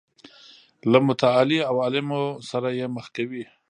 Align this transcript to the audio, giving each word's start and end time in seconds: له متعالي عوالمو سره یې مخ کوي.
له 0.91 0.97
متعالي 1.07 1.59
عوالمو 1.69 2.21
سره 2.49 2.69
یې 2.77 2.85
مخ 2.95 3.05
کوي. 3.15 3.43